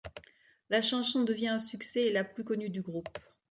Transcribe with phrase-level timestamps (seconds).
[0.71, 3.19] La chanson devient un succès et la plus connue du groupe.